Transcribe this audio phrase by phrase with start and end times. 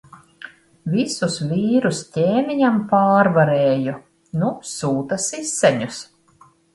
[0.93, 3.93] Visus vīrus ķēniņam pārvarēju.
[4.45, 6.01] Nu sūta siseņus.